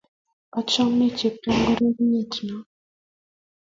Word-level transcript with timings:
Achame 0.59 1.05
cheptondorieno 1.17 2.57